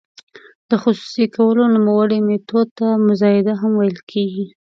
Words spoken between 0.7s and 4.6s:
خصوصي کولو نوموړي میتود ته مزایده هم ویل کیږي.